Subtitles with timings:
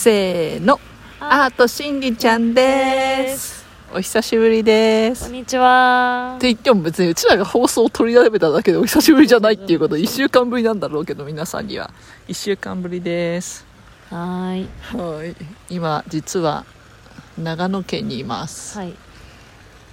[0.00, 0.80] せーの。
[1.20, 3.66] アートしんりちゃんです。
[3.92, 5.24] お久しぶりです。
[5.24, 6.36] こんにちは。
[6.38, 9.96] って言っても別にうちらが放送を取り並べただけでお久しぶりじゃないっていうこと。
[9.98, 11.90] 1週間ぶりなんだろうけど皆さんには。
[12.28, 13.66] 1週間ぶりです。
[14.08, 14.68] はーい。
[14.80, 15.36] はい。
[15.68, 16.64] 今実は
[17.36, 18.94] 長野県にいます、はい。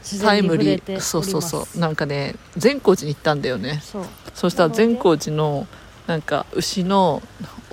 [0.10, 1.02] 自タイムリー。
[1.02, 1.80] そうそうそう。
[1.80, 3.82] なんかね善光寺に行ったんだよね。
[3.84, 4.06] そう。
[4.34, 5.68] そしたら善光寺の
[6.08, 7.22] なんか牛の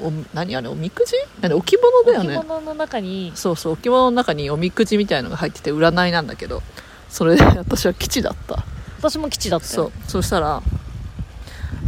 [0.05, 1.15] お何あれおみくじ？
[1.41, 2.37] 何置物だよね。
[2.37, 3.33] 置物の中に。
[3.35, 6.63] そうそう置物の中におみくじみたいのが入ってて占いなんだけど
[7.09, 8.65] それで 私は吉だった。
[8.99, 9.73] 私も基地だったよ。
[9.73, 9.93] そう。
[10.07, 10.63] そしたら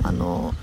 [0.02, 0.55] あの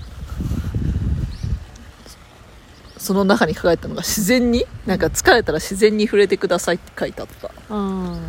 [2.96, 4.66] その中に書かれたのが自然に？
[4.86, 7.50] なんか疲れたら自然に触れてくださいって書いてあった。
[7.74, 8.20] うん。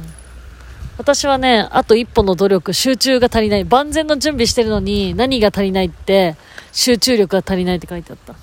[0.97, 3.65] 私はねあと一歩の努力集中が足りない。
[3.65, 6.35] 万全の準備してるのに何が足りないって
[6.71, 8.35] 集中力が足りないって書いてあった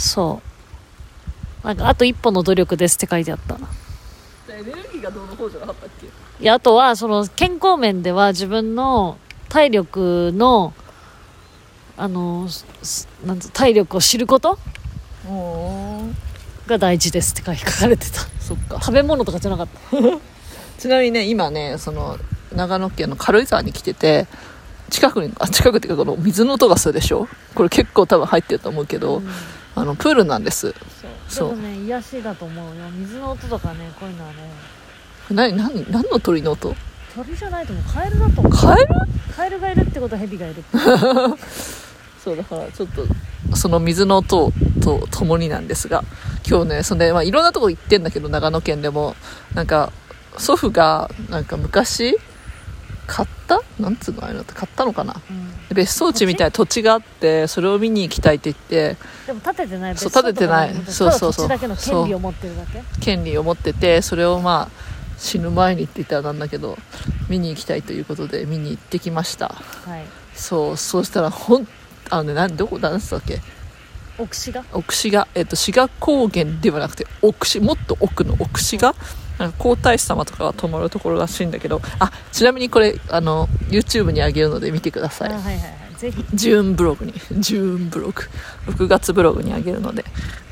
[0.00, 0.40] そ
[1.62, 1.66] う。
[1.66, 3.56] なんかあと一歩の努力ですって書いてあった。
[4.52, 6.06] エネルギーがどうの方じゃなかったっけ？
[6.06, 6.10] い
[6.44, 10.72] やあとはその健康面では自分の体力の
[11.96, 14.58] あのすなんつ体力を知ること
[16.66, 18.20] が大事ですって書かれてた。
[18.40, 18.78] そっか。
[18.80, 19.96] 食べ物とかじゃなかった。
[20.78, 22.18] ちなみにね今ねその
[22.54, 24.26] 長野県の軽井沢に来てて
[24.90, 27.28] 近くにあ近くっていうかこの水の音がするでしょ？
[27.54, 29.28] これ結構多分入ってると思うけど、うん
[29.78, 30.74] あのプールなんです。
[31.28, 31.48] そう。
[31.50, 32.90] でもね癒しだと思うよ。
[32.90, 34.36] 水の音とかねこういうのはね。
[35.30, 36.74] 何何何の鳥の音？
[37.14, 37.84] 鳥じゃないと思う。
[37.92, 38.52] カエルだと思う。
[38.52, 38.88] カエル？
[39.36, 40.64] カエルがいるってことはヘビがいる。
[42.22, 46.04] そうだからちょっとその水の音とともになんですが
[46.48, 49.14] 今日ねそんで、まあ、いろんなとこ行ってんだけど長野県でも。
[49.54, 49.92] なんか
[50.36, 52.16] 祖父がなんか昔
[53.08, 55.14] 買ったなんつうのああいうのって買ったのかな？
[55.30, 55.74] うん。
[55.74, 59.96] 別荘地みたいな土地があってそれを見に行きたいって言ってでも建ててない。
[59.96, 60.74] そう建ててない。
[60.74, 61.48] 別そうそうそう。
[61.48, 62.82] だけの権利を持ってるだけ？
[63.00, 66.76] 権利を持っててそれをまあ死ぬ前にって言ったらなんだけど
[67.28, 69.48] 見に行きたいということで見に行ってきました。
[69.48, 70.04] はい。
[70.34, 70.76] そう。
[70.76, 71.66] そうしたらほん
[72.10, 73.40] あのねなんどこなんつったっけ？
[74.18, 78.94] 奥志が奥志賀、えっと、志賀高原ではなくて奥志もっと奥の奥志賀？
[79.38, 85.30] なんか皇太子様とかが泊まるところらしいんだけどあちなみにこれあの YouTube にあげるので見てください。
[85.30, 85.96] あはいはいはい。
[85.96, 86.24] ぜひ。
[86.34, 88.22] ジューンブログにジューンブログ。
[88.66, 90.04] 6月ブログにあげるので。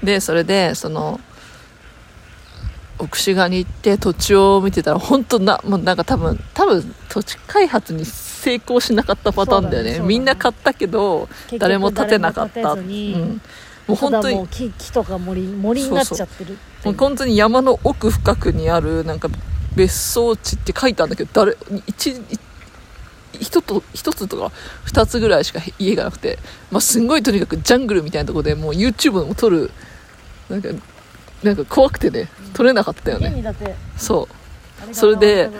[0.02, 1.20] でそれでその
[2.98, 9.92] 奥志賀に行って土地を見てたら本当なもうなんか多分多分土地開発に成功しなかったパターンだよね。
[9.92, 10.04] ねね。
[10.04, 13.40] みんな買ったけど誰も建てなかった、うん、
[13.86, 16.58] もう本当に木木とか森森になっちゃってる。
[16.84, 19.28] もう本当に山の奥深くにあるなんか
[19.76, 22.20] 別荘地って書いてあるんだけど誰一
[23.32, 24.50] 一と一つとか
[24.84, 26.38] 二つぐらいしか家がなくて、
[26.70, 29.70] まあ、すんごいとにかくジャングルみたいなところでもう YouTube も撮る
[30.48, 30.68] なんか
[31.42, 32.28] なんか怖くてね。
[32.54, 33.44] 撮れなかったよね。
[33.98, 34.26] そ
[34.90, 34.94] う。
[34.94, 35.50] それで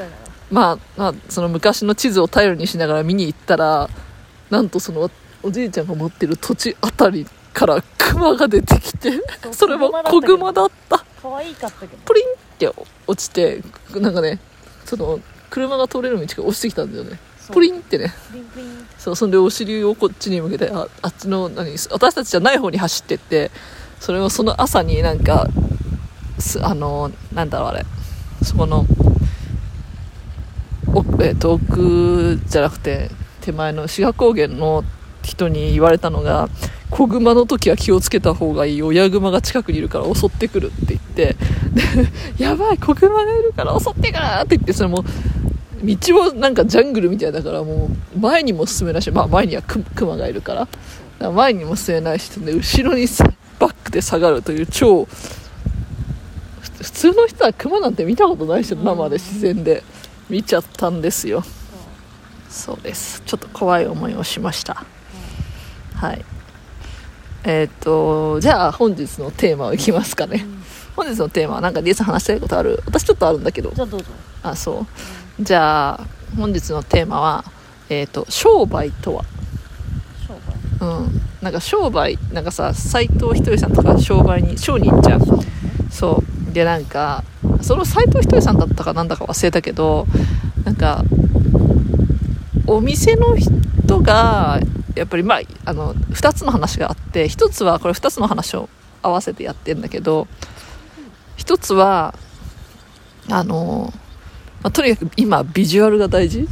[0.51, 3.91] まあ、まあ、その昔の地図を頼りにしながら見に行ったら
[4.49, 5.11] なんとその
[5.43, 9.13] おじいちゃんが持ってる土地あたりからクマが出てきて
[9.51, 10.99] それも子グマだった。
[10.99, 11.97] ら可愛かったけど。
[12.05, 12.29] プリンっ
[12.59, 12.71] て
[13.07, 13.63] 落ちて
[13.99, 14.39] なんかね
[14.85, 17.19] その車が通れる道が落ちてきたんだよね。
[17.51, 18.13] プリンってね。
[18.99, 23.51] そうそんでお尻をこっちに向けてああっちの何私たちじゃない方に走ってって
[24.01, 25.49] それをその朝になんか
[26.39, 27.87] すあのなんだろうあれ。
[28.43, 28.85] そこの
[30.93, 34.85] おえっと奥じゃなくて手前の志賀高原の
[35.23, 36.51] 人に言われたのが
[36.91, 41.37] 子熊の時は気をつけた方がいい親熊が近くにいるから襲ってくるって言って。
[42.37, 45.05] でやばい子熊がいるから襲ってくるって言ってそれも
[45.83, 50.69] 道もなんかジャングルみたいだからもう前にも進めないし、まあ、前にはクマがいるから。
[51.19, 53.07] 前にも進めないしで後ろに
[53.59, 55.07] バックで下がるという超
[56.83, 59.83] 普通の人はクマなんて見たことないでし生で自然で
[60.29, 61.43] 見ちゃったんですよ。
[62.51, 63.23] そうです。
[63.25, 64.85] ちょっと怖い思いをしました。
[65.95, 66.25] はい。
[67.49, 70.45] えーっとじゃあ本日のテーマをいきますかね。
[70.97, 72.83] 本日のテーマはなんかリエさん話したいことある？
[72.87, 73.71] 私ちょっとあるんだけど。
[73.71, 74.07] じゃあどうぞ。
[74.43, 74.85] あそ
[75.39, 75.43] う。
[75.43, 76.07] じゃあ
[76.37, 77.45] 本日のテーマは
[77.89, 79.25] えっ、と商売とは？
[80.27, 80.35] 商
[80.81, 81.03] 売。
[81.05, 81.21] うん。
[81.41, 85.21] なんか商売なんかさ斎藤ひとりさんとか商売に商に行っちゃう
[85.89, 86.53] そう。
[86.53, 87.23] でなんか
[87.61, 90.09] その斎藤ひとりさんだったかなんだか忘れたけど
[90.65, 91.05] なんか
[92.67, 94.59] お店の人が
[94.97, 98.69] やっぱりまああの2つの話があって1つはこれ2つの話を
[99.03, 100.27] 合わせてやってんだけど
[101.37, 102.15] 1つは
[103.31, 103.93] あの、
[104.63, 106.47] まあ、とにかく今ビジュアルが大事。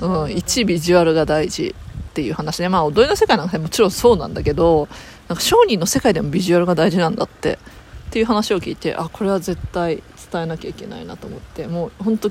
[0.00, 1.74] うん、一ビジュアルが大事
[2.12, 2.68] っていう話ね。
[2.68, 4.88] まあ踊りの世界なんかもちろんそうなんだけど
[5.28, 7.58] なんか商人の世界でもビジュアルが大事なんだって
[8.08, 12.30] っていう話を聞いてあこれは絶対伝えなきゃいけないなと思ってもう本当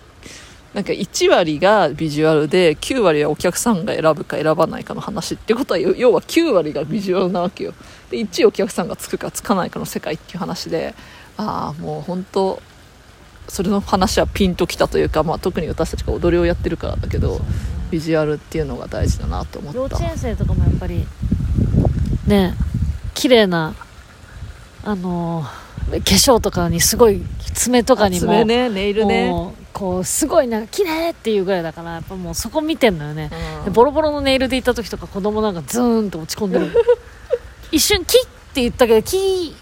[0.74, 7.74] なんか1割がビジュアルで9割はお客さんが選ぶか選ばないかの話ってことは要要は9割がビジュアルなわけよ。
[8.10, 10.96] で1位お客さんがつくかつかないかの世界っていう話で
[11.36, 12.62] ああもう本当
[13.50, 17.42] それの話はピンときたというか、まあ、特に私たちが踊りをやってるからだけど
[17.90, 19.78] ビジュアルっていうのが大事だなと思った。
[19.78, 21.06] 幼稚園生とかもやっぱり
[22.28, 22.56] ね
[23.14, 23.76] 綺麗な
[24.86, 27.22] あのー化粧とかにすごい
[27.54, 29.34] 爪とかにも爪ねネイルね
[29.74, 33.30] こうすごいなんか綺麗っていうぐらいだからやっぱもうそこ見てんのよね、
[33.60, 33.66] うん。
[33.66, 36.72] でボロボロのネイルで行った時とか子供なんかズーンと落ち込んでる。
[37.72, 39.54] 一瞬キッって言ったけどキー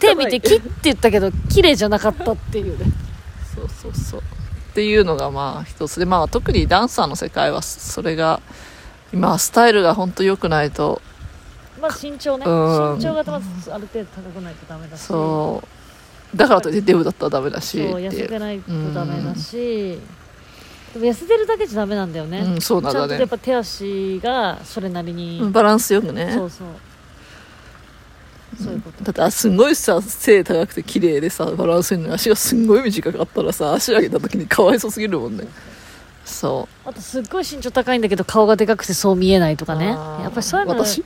[0.00, 2.86] 手見てキッって言ったけど綺麗じゃなかったっていうね。
[3.54, 8.40] そうそうそうっていうのがまあ一つでまあ特にダンサーの世界はそれが
[9.12, 11.02] 今はスタイルが本当良くないと
[11.80, 15.79] まあ身長ねうん身長がまずある程度高くないとダメだしそう
[16.34, 19.98] だからといってデブだったらダメだしそう痩せてないとダメだし
[20.94, 26.32] でも痩せてるだけじゃダメなんだよね、うんそうなんちゃんとやっぱ手足がそれなりに、バランスよくね。
[26.34, 26.68] そうそう。
[28.60, 35.44] そういうこと、だってあすんごいさ背高くて綺麗でさバランスいいのに足がすんごい短かったらさ足上げた時にかわいそうすぎるもんね
[36.30, 39.88] そあとすっごい身長高いんだけど顔がでかくてそう見えないとうかね。
[39.88, 40.98] やっぱりそういうの私？
[40.98, 41.04] い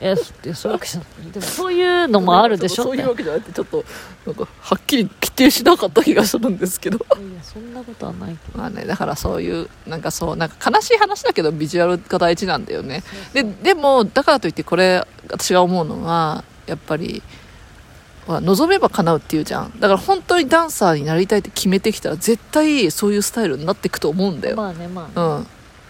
[0.00, 3.84] やいやそういうわけじゃないでもそういうのもあるでしょそういうわけじゃなくてちょっと
[4.26, 6.98] なんかはっきり規定しなかった気がするんですけど。
[6.98, 8.58] いやそんなことはないけど。
[8.58, 13.02] まあね、だからそういうなんかそうなんか悲しい話だけどビジュアルが大事なんだよね
[13.32, 17.22] ででもだからといってこれ私が思うのはやっぱり
[18.26, 19.72] ほら望めば叶うっていうじゃん。
[19.78, 25.46] だから本当にダンサーになりたいって決めてきたら絶対そういうスタイルになっていくと思うんだよ、まあねまあね、うん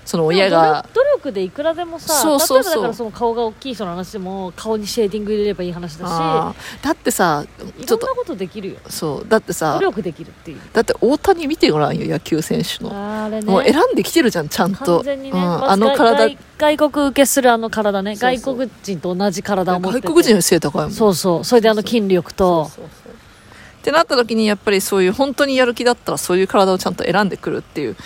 [0.07, 0.87] その親が。
[0.95, 2.73] 努力でいくらでもさそうそうそう。
[2.73, 6.85] 例えばだからその顔が大きい人の話でも顔にシェーディング入れればいい話だあー。
[6.85, 7.83] だってさちょっと。
[7.83, 8.77] しいろんなことできるよ。
[8.89, 9.29] そう。
[9.29, 10.61] だってさ努力できるっていう。
[10.73, 13.51] だって大谷見てごらんよ野球選手の、あれね。
[13.51, 14.99] もう選んできてるじゃんちゃんと。
[14.99, 16.29] 完全にね、うん、あの体。
[16.29, 18.15] 外外国受けするあの体ね。
[18.15, 20.01] 外国人と同じ体を持って。
[20.01, 20.93] て外国人より背高いもん。
[20.93, 21.45] そうそう。
[21.45, 22.71] それであの筋力と。
[22.71, 27.97] ってなった時にやっぱりそういう本当にやる気だったらそういう体をちゃんと選んでくるっていう。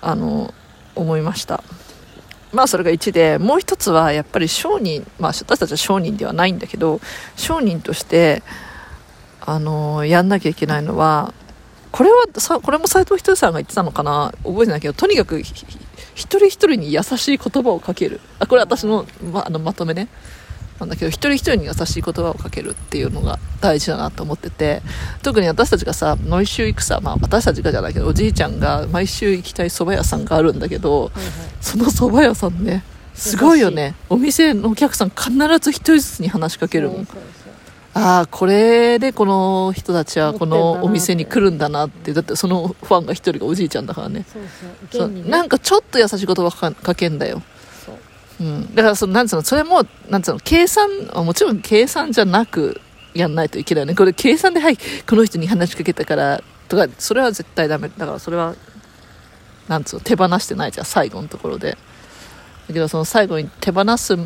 [0.00, 0.54] あの
[0.98, 1.62] 思いました。
[2.52, 7.00] まあそれが1でもう1つはやっぱり商人まあ私たちは商人ではないんだけど
[7.36, 8.42] 商人として
[9.40, 11.34] あのやんなきゃいけないのは
[11.92, 15.54] これはさこれも斎藤ひとりさんが言ってたのかな覚えてないけどとにかく一
[16.14, 18.20] 人一人に優しい言葉をかける。
[18.38, 20.08] あこれ私の,、まあのまとめね。
[20.80, 24.82] なんだけど一人一人に優しい言葉をかけるっていうのが大事だなと思ってて
[25.22, 31.10] 特に私たちがさ毎週行くさ、まあ、私たちがじゃないけどおじいちゃんが毎週行きたい蕎麦屋さんがあるんだけど
[31.60, 32.84] その蕎麦屋さんね
[33.18, 33.96] すごいよね。
[34.08, 37.04] お店のお客さん必ず一人ずつに話しかけるもん。
[37.04, 37.52] そうそうそう。
[37.94, 42.12] ああこれでこの人たちはこのお店に来るんだなって。
[42.12, 44.24] だってそのファンが一人がおじいちゃんだからね。
[44.92, 47.42] そうなんかちょっと優しい言葉かかけんだよ。
[47.42, 47.57] そ
[48.40, 52.80] ううん、だからそのなんつうのそれもなんつうの計算あもちろん計算じゃなく
[53.14, 58.54] やんないといけないよねこれ計算ではいこの人に話しかけたからとかそれは絶対ダメだからそれは
[59.66, 61.76] なんつうの手放してないじゃん最後のところで。
[62.68, 64.16] だけどその最後に手放す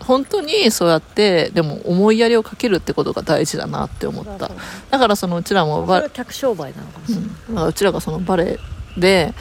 [0.00, 4.50] 本当にそうやってでも思いやりをかけるってことが大事だなって思った。
[4.90, 9.34] だからそのうちらもバそれは客商売なのかもしれない、うん、うちらがそのバレエで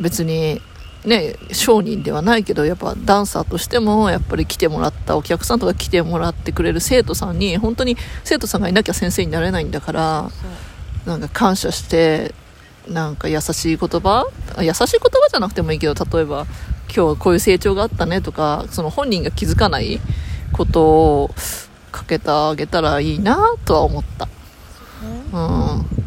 [0.00, 0.60] 別に
[1.04, 10.30] ね商人ではないけどやっぱダンサーとしてもやっぱり来てもらったお客さんとか来てもらってくれる生徒さんに本当に生徒さんがいなきゃ先生になれないんだから
[11.06, 12.34] なんか感謝して
[12.88, 16.46] なんか優しい言葉あ優しい言葉じゃなくてもいいけど例えば
[16.94, 20.00] 今日こういう成長があったねとかその本人が気づかない
[20.52, 21.30] ことを
[21.90, 24.28] かけてあげたらいいなとは思った。
[25.32, 26.01] うん、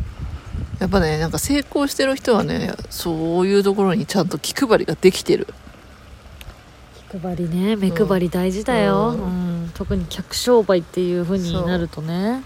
[0.80, 5.48] やっぱねなんか成功してる人はねそういうところにちゃんと気配りができてる。
[7.12, 9.72] 気配りね目配り大事だよ、ううん。
[9.74, 12.44] 特に客商売っていう風になるとね。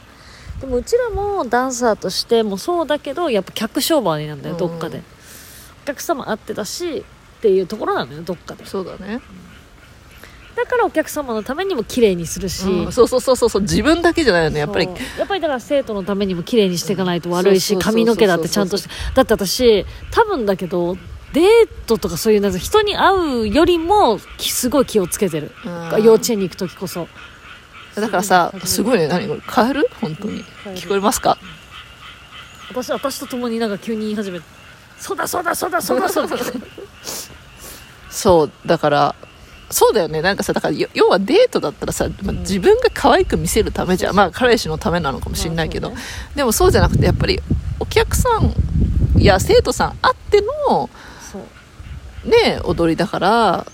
[0.61, 4.59] でもうちらもダンサーとしてもそうだけどやっぱ客商売なんだよ、うん。
[4.59, 5.01] どっかで。
[5.83, 6.99] お客様あってだし
[7.39, 8.65] っていうところなのよどっかで。
[8.65, 9.21] そうだね、
[10.55, 12.91] だからお客様のためにも綺麗にするし、うん。
[12.91, 13.61] そうそうそうそうそう。
[13.61, 14.89] 自分だけじゃないよねやっぱり。
[15.17, 18.89] やっぱりだから生徒のためにも綺麗にしていかないと悪いし髪の毛だってちゃんとして。
[19.15, 20.95] だって私多分だけど
[21.33, 26.03] デートとかそういうなんか人に会うよりもきすごい気をつけてる、うん。
[26.03, 27.07] 幼稚園に行く時こそ。
[27.95, 29.07] だからさすごいね。
[29.07, 29.89] 何これカエル？
[30.01, 30.43] 本当に。
[30.75, 31.37] 聞こえますか？
[32.69, 34.45] 私私と共になんか急に言い始めて。
[34.97, 36.35] そうだそうだそうだそうだそうだ。
[38.09, 39.15] そうだから
[39.69, 40.21] そうだよね。
[40.21, 42.39] なんかさだからよ要はデートだったらさ、まあうん。
[42.39, 47.39] 自分が可愛く見せるためじゃん、まあ彼氏のためなのかもしれないけど、まあそうでもそうじゃなくてやっぱり
[47.79, 48.53] お客さん
[49.21, 50.89] や生徒さんあっての
[52.25, 53.65] ね踊りだから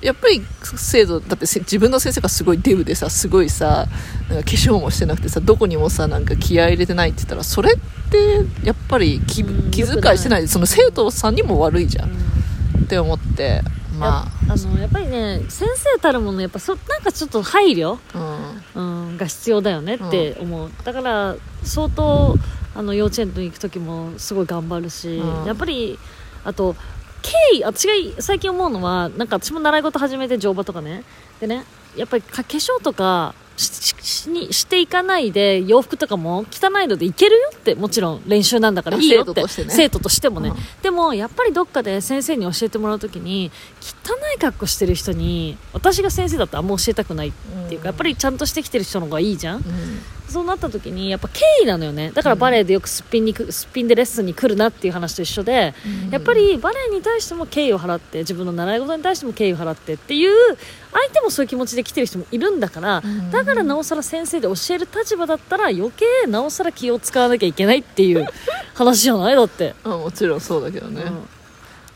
[0.00, 3.86] やっぱり生徒だってせ自分の先生がすごいデブでさすごいさ
[4.28, 7.76] なんか化粧もしてなくてさどこにもさなんか気合い入れてないって言ったらそれっ
[8.10, 10.48] てやっぱり気うん気遣いしてない。
[10.48, 12.10] その生徒さんにも悪いじゃん。
[12.10, 12.84] うん。
[12.84, 13.62] って思って
[14.00, 14.06] ま
[14.46, 19.08] やあのやっぱりね先生たるものやっぱそなんかちょっと配慮、あうん。
[19.08, 22.36] うん、が必要だよねって思う、だから相当
[22.74, 25.44] あの幼稚園に行く時もすごい頑張るし、うん。
[25.44, 25.98] やっぱり
[26.44, 26.74] あと
[27.22, 31.04] 経緯私が最近思うのはなんか私も習い事始めて乗馬とかね。
[31.40, 31.64] でね
[31.96, 33.34] やっぱりか化粧とか
[34.28, 39.30] にしていかないで洋服とかも汚いのでいけるよってもちろん練習なんだからいいよって。
[39.30, 39.70] 生徒としてね。
[39.70, 40.56] 生徒としてもね、うん。
[40.82, 43.50] でもやっぱりどっかで先生に教えてもらう時に
[43.80, 47.32] 汚い格好してる人に私が先生だったらあんま教えたくないっ
[47.68, 49.58] ていうか、やっぱりちゃんとしてきてる人の方がいいじゃん。
[49.58, 49.64] うん
[50.30, 52.10] そうなった時にやっぱ経緯なのよね。
[52.14, 55.74] だからバレエでよくすっぴんにくすっぴんでレッスンに来るなっていう話と一緒で、
[56.06, 56.10] うん。
[56.10, 60.56] やっぱりバレエに対しても敬意を払って自分の習い事に対しても敬意を払ってっていう
[60.92, 63.30] 相手もそういう気持ちで来てる人もいるんだから、うん。
[63.30, 68.26] だからなおさら先生で教える立場だったら余計なおさら気を使わなきゃいけないっていう
[68.74, 69.36] 話じゃない？
[69.36, 69.74] だって。
[69.84, 71.08] うんもちろんそうだけどね、うん。
[71.08, 71.20] ま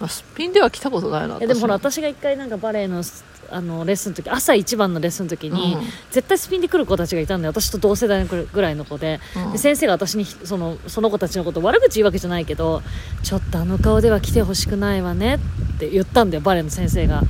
[0.05, 3.03] あ、すっぴんでは来たことないなえでもほら私私が一回なんかバレエの
[3.51, 5.83] あのレッスンの時朝一番のレッスンの時に、うん。
[6.11, 9.53] 絶対スピンで来る子たちがいたんで私と同世代のぐらいの子で,、うん。
[9.53, 12.83] で先生が私にそのその子たちのこと悪口言うわけじゃないけど
[13.23, 15.37] ちょっとあの顔では来てほしくないわね
[15.75, 17.23] って言ったんだよバレエの先生が。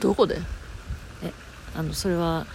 [0.00, 0.40] どこで？
[1.74, 2.46] あのそれは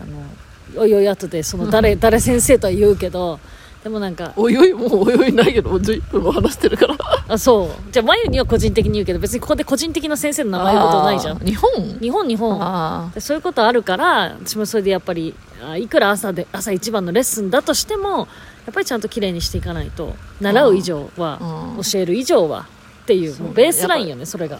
[0.00, 3.38] あのおいおい後でその誰誰先生とは言うけど
[3.86, 6.96] でもなんかおいおいもうおいおいないけどもう11分も話してるから。
[7.28, 7.92] あそう。
[7.92, 11.38] じゃあ眉には個人的に言うけど別にここで個人的な先生の名前言うことないじゃん。
[11.38, 11.70] 日本？
[12.00, 13.12] 日本日本。
[13.20, 18.24] そういうことあるから私もそれでやっぱりあいくら朝で朝一番のレッスンだとしてもや
[18.72, 21.38] っぱりちゃんと綺麗にしていかないと習う以上は
[21.76, 21.84] うん。
[21.84, 22.66] 教える以上は
[23.04, 23.44] っていうそうね。
[23.44, 24.58] もうベースラインよねそれが。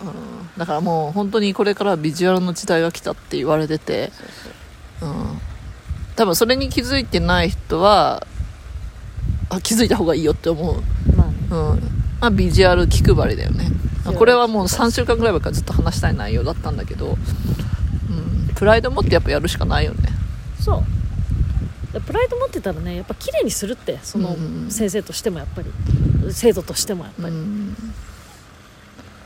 [0.56, 4.12] だからもう本当にこれからビジュアルの時代が来たって言われてて
[5.02, 5.40] うん。
[6.14, 8.24] 多分それに気づいてない人は
[9.56, 10.82] あ気づいた方がいいよって思う。
[11.16, 11.34] まあね。
[11.50, 11.56] うん。
[12.20, 13.70] まあ、ビジュアル気配りだよね。
[14.16, 20.10] これはもう3週間ぐらい前からずっと話したい内容だったんだけど、うん、プライド持ってやっぱやるしかないよね。
[20.60, 21.92] そう。
[21.92, 24.70] でプライド持ってたらねやっぱ綺麗にするってそのうん。
[24.70, 25.70] 先生としてもやっぱり。
[26.32, 27.76] 生徒としてもやっぱり、うん、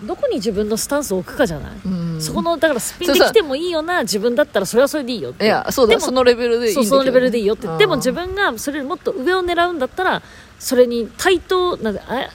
[0.04, 2.20] どこに自分のスタンスを置くかじゃない、うん。
[2.20, 5.44] そこのだからスピンで来てもいいよな自分だったらそれはそれでいいよって。
[5.44, 6.90] いやそうでもだそのレベルでいいんだけど。
[6.90, 7.66] そのレベルでいいよって。
[7.66, 7.78] うん。
[7.78, 10.22] でも自分がそれよりもっと上を狙うんだったら
[10.58, 12.30] それに対等なあ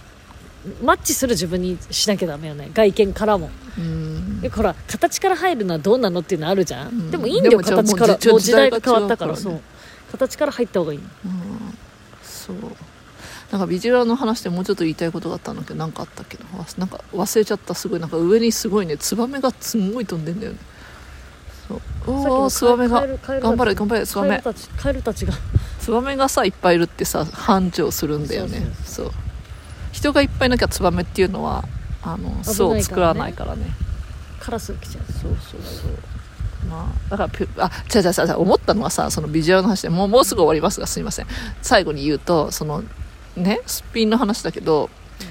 [0.83, 2.71] マッチする自分にしなきゃダメよね。
[2.73, 3.49] 外見からも。
[3.77, 4.41] うん。
[4.41, 7.11] でほら形から入るのはどうなのっていうのあるじゃん、うん。
[7.11, 8.13] でもいいんだよ形から。
[8.13, 9.61] もう時代が変わったからそう。
[10.11, 10.99] 形から入った方がいい
[12.23, 12.55] そう
[13.51, 17.73] なんかビジュアルの話でもうちょっと言いたいことがあったんだけど何かあったっけどわなんか忘れちゃった。
[17.75, 18.97] すごいなんか上にすごいね。
[18.97, 20.57] ツバメがすんごい飛んでんだよね。
[21.67, 21.81] そう。
[22.07, 23.05] おおツバメが。
[23.05, 24.43] 頑張れ頑張れツバメ。
[24.77, 25.33] カエルたちが。
[25.79, 28.65] ツバメがさいっぱいいるってさ繁盛するんだよね。
[28.83, 29.11] そう
[29.91, 31.63] 人がいっぱいいなきゃツバメっていうのは
[32.01, 33.67] あの巣を作らないからね。
[34.39, 35.11] カラスが来ちゃう。
[35.13, 35.91] そうそうそう。
[36.67, 38.39] まあだからあ違う違う違う。
[38.39, 41.27] 思ったのはさそのビジュアルの話でもうもうすぐ終わりますがすいません。
[41.61, 42.83] 最後に言うとその
[43.35, 44.89] ねすっぴんの話だけど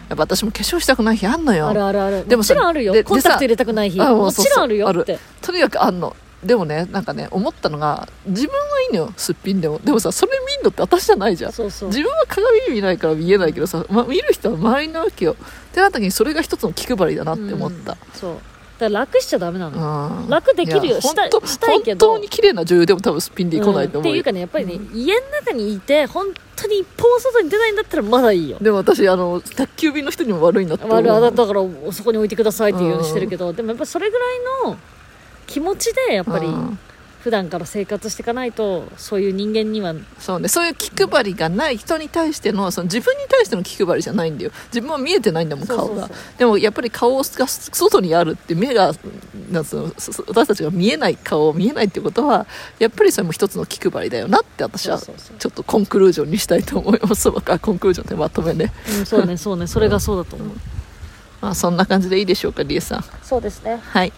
[0.08, 1.68] やっぱ私も化粧したくない日あんのよ。
[1.68, 2.28] あるあるある。
[2.28, 2.92] でもさもちろんあるよ。
[2.92, 3.98] でコンタクト入れたくない日。
[3.98, 5.02] もちろんあるよある。
[5.02, 9.78] ってとにかくあんのでもねなんかね思ったのが自分はいいのよすっぴんでも。
[9.78, 11.52] でもさそれ見んのって私じゃないじゃん。
[11.52, 11.88] そうそう。
[11.88, 15.32] 自分は鏡見ないから見えないけどさ、ま、見る人は周りなわけよ。
[15.32, 18.38] ってなった時にそれが一つの気配りだなって思った、うんそう
[18.78, 20.22] だから楽しちゃダメなの。
[20.22, 20.94] うん楽できるよ。
[20.96, 22.06] やしたしたいけど。
[22.08, 24.12] 本当に綺麗な女優でも多分すっぴんでいかないと思う。
[24.12, 24.14] よ、ん。
[24.14, 26.26] っていうかねやっぱりね、家の中にいて本
[26.56, 28.58] 当に一歩も外に出ないんだったらまだいいよ。
[28.60, 31.60] でも私あの宅急便の人にも悪いなって悪いあだだから
[31.92, 34.28] そこに置いてくださいっていうようにしてるけど、でもやっぱりそれぐらい
[34.66, 34.76] の
[35.46, 36.78] 気持ちでやっぱりうん
[37.24, 39.94] 普段から生活していかないとそういう人間には。
[40.18, 40.48] そうね。
[40.48, 44.50] そういう気配りがない人に対してのその自分に対しての気配りじゃないんだよ。
[44.66, 46.08] 自分は見えてないんだもん顔がそうそう。
[46.08, 48.92] そうでもやっぱり顔が外にあるって目が
[49.50, 52.46] なんつうのそそ私たちが見えない顔を見えないってことは
[52.78, 55.36] やっぱりそれも一つの気配りだよなって私はちそうそうそう。
[55.46, 57.30] ょっとコンクルージョンにしたいと思います。
[57.30, 59.66] わかコンクルージョンってまとめね、うん、そうねそうね。
[59.66, 60.48] それがそうだと思う、
[61.40, 63.04] まあ、そんな感じでいいでしょうかリエさん。
[63.22, 63.80] そうですね。
[63.82, 64.12] はい。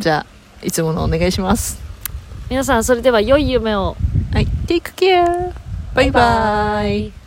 [0.00, 1.83] じゃあいつものお願いします
[2.50, 3.96] 皆さんそれでは良い夢を。
[4.32, 4.46] はい。
[4.66, 5.52] Take care.
[5.94, 7.23] バイバイ